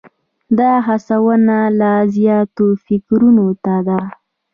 دا 0.57 0.71
هڅونه 0.87 1.57
لا 1.79 1.93
زیاتو 2.15 2.65
فکرونو 2.85 3.47
ته 3.63 3.75
ده. 3.87 3.99